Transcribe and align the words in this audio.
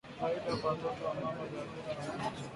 Faida 0.19 0.55
kwa 0.61 0.69
watoto 0.71 1.05
wamama 1.05 1.41
wajawazito 1.41 1.89
wanaonyonyesha 1.89 2.17
na 2.17 2.25
wazee 2.25 2.47